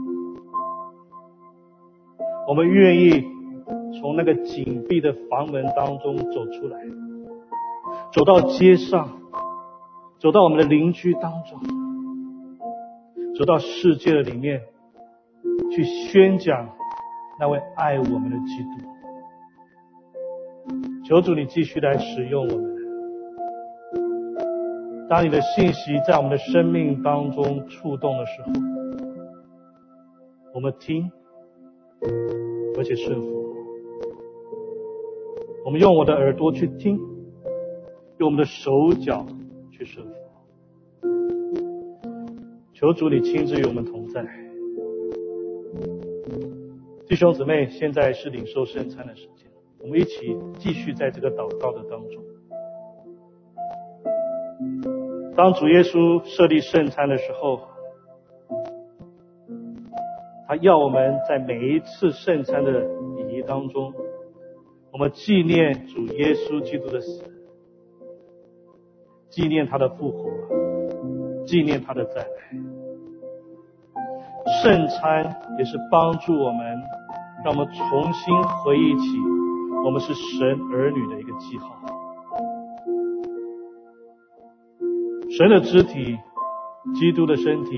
[2.47, 3.23] 我们愿意
[3.99, 6.79] 从那个紧闭的房门当中走出来，
[8.11, 9.07] 走到街上，
[10.17, 11.59] 走到我们的邻居当中，
[13.37, 14.61] 走到世界的里面，
[15.71, 16.67] 去宣讲
[17.39, 18.69] 那位爱我们的基督。
[21.05, 22.70] 求主你继续来使用我们。
[25.11, 28.47] 当你的信息在我们的生命当中触动的时候，
[30.53, 31.11] 我们听，
[32.77, 33.53] 而且顺服。
[35.65, 36.97] 我们用我的耳朵去听，
[38.19, 39.25] 用我们的手脚
[39.69, 40.13] 去顺服。
[42.73, 44.25] 求主你亲自与我们同在。
[47.05, 49.45] 弟兄姊妹，现在是领受圣餐的时间，
[49.77, 52.23] 我们一起继续在这个祷告的当中。
[55.41, 57.61] 当主耶稣设立圣餐的时候，
[60.47, 63.91] 他要我们在每一次圣餐的礼仪当中，
[64.91, 67.23] 我们纪念主耶稣基督的死，
[69.29, 70.29] 纪念他的复活，
[71.47, 72.27] 纪念他的再来。
[74.61, 76.63] 圣餐也是帮助我们，
[77.43, 79.17] 让我们重新回忆起
[79.83, 81.90] 我们是神儿女的一个记号。
[85.41, 86.19] 神的肢体，
[86.93, 87.75] 基督的身体，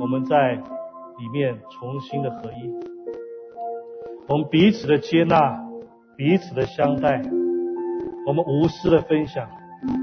[0.00, 2.68] 我们在里面重新的合一。
[4.26, 5.56] 我们彼此的接纳，
[6.16, 7.22] 彼此的相待，
[8.26, 9.48] 我们无私的分享，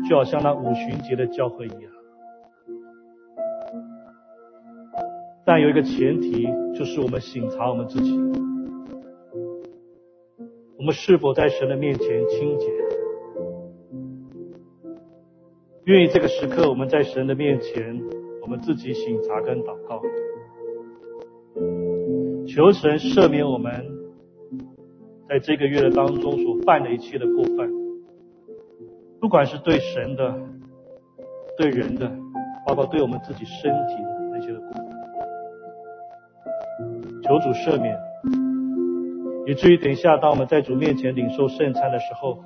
[0.10, 1.82] 就好像那五旬节的教会一样。
[5.44, 8.18] 但有一个前提，就是我们省察我们自己，
[10.78, 12.68] 我们是否在神的面前清洁。
[15.86, 18.02] 愿意这个时刻，我们在神的面前，
[18.42, 20.02] 我们自己醒察跟祷告，
[22.48, 23.70] 求神赦免我们
[25.28, 27.70] 在这个月的当中所犯的一切的过犯，
[29.20, 30.34] 不管是对神的、
[31.58, 32.10] 对人的，
[32.66, 34.86] 包括对我们自己身体的那些的过犯，
[37.24, 38.00] 求主赦免，
[39.48, 42.42] 以至于等一下当我们在主面前领受圣餐的时候。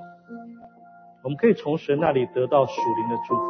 [1.27, 3.43] 我们可以从神那里得到属灵的祝福。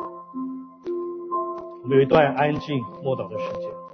[1.83, 3.86] 我们有一段安静默祷的时间。